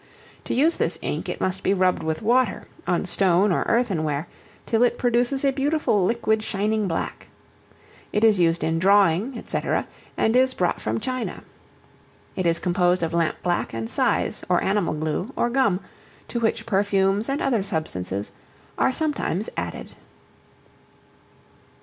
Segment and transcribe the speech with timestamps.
[0.45, 4.27] To use this ink, it must be rubbed with water, on stone or earthenware,
[4.65, 7.27] till it produces a beautiful, liquid, shining black.
[8.11, 9.59] It is used in drawing, &c.,
[10.17, 11.43] and is brought from China.
[12.35, 15.79] It is composed of lamp black and size, or animal glue, or gum,
[16.29, 18.31] to which perfumes and other substances
[18.79, 19.89] are sometimes added.